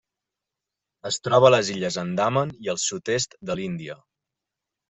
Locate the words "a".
1.49-1.51